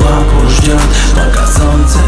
папу 0.00 0.48
ждет, 0.48 0.80
пока 1.14 1.46
солнце 1.46 1.98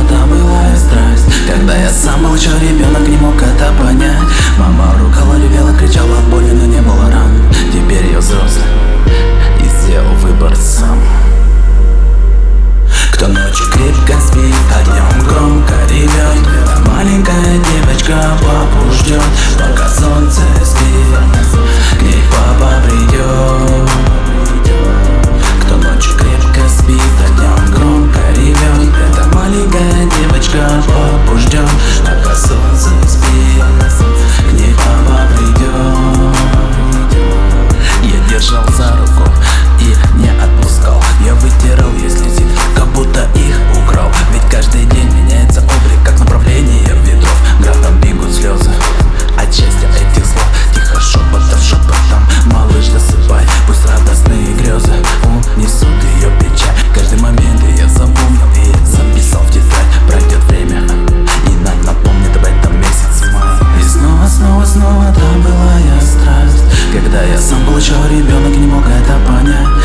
Это 0.00 0.26
была 0.26 0.62
страсть. 0.76 1.26
Когда 1.46 1.76
я 1.76 1.90
сам 1.90 2.22
был 2.22 2.34
еще 2.34 2.50
ребенок, 2.60 3.06
не 3.08 3.16
мог 3.16 3.36
это 3.36 3.72
понять. 3.78 4.28
Мама 4.58 4.94
рукала 4.98 5.34
ревела 5.36 5.72
снова 64.84 65.12
та 65.12 65.38
была 65.38 65.78
я 65.78 66.00
страсть. 66.00 66.64
Когда 66.92 67.22
я 67.22 67.38
сам 67.38 67.64
был 67.66 67.78
еще 67.78 67.94
ребенок, 68.10 68.56
не 68.56 68.66
мог 68.66 68.84
это 68.84 69.18
понять. 69.26 69.83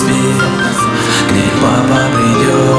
спит, 0.00 0.36
к 1.28 1.32
ней 1.32 1.50
папа 1.60 2.00
придет. 2.16 2.69